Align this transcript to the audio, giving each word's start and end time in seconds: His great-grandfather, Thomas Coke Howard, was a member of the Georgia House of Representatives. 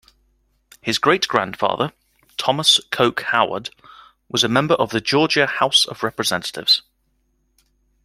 His 0.81 0.97
great-grandfather, 0.97 1.93
Thomas 2.35 2.79
Coke 2.89 3.21
Howard, 3.25 3.69
was 4.29 4.43
a 4.43 4.47
member 4.47 4.73
of 4.73 4.89
the 4.89 4.99
Georgia 4.99 5.45
House 5.45 5.85
of 5.85 6.01
Representatives. 6.01 6.81